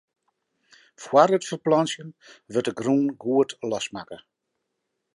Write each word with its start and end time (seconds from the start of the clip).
Fóár 1.03 1.33
it 1.37 1.45
ferplantsjen 1.49 2.09
wurdt 2.53 2.67
de 2.69 2.73
grûn 2.79 3.05
goed 3.23 3.51
losmakke. 3.69 4.17